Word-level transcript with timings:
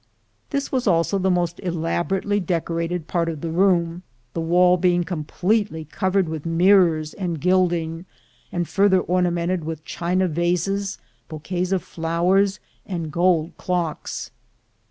This 0.49 0.71
was 0.71 0.87
also 0.87 1.19
the 1.19 1.29
most 1.29 1.59
elaborately 1.61 2.41
deco 2.41 2.75
rated 2.77 3.05
part 3.05 3.29
of 3.29 3.41
the 3.41 3.51
room, 3.51 4.01
the 4.33 4.41
wall 4.41 4.75
being 4.75 5.03
completely 5.03 5.85
covered 5.85 6.27
with 6.27 6.43
mirrors 6.43 7.13
and 7.13 7.39
gilding, 7.39 8.05
and 8.51 8.67
further 8.67 8.99
orna 9.01 9.29
mented 9.31 9.59
with 9.59 9.85
china 9.85 10.27
vases, 10.27 10.97
bouquets 11.29 11.71
of 11.71 11.83
flowers, 11.83 12.59
and 12.83 13.11
gold 13.11 13.55
clocks. 13.57 14.31